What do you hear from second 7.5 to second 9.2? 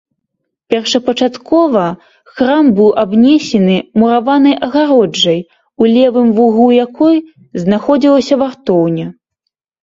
знаходзілася вартоўня.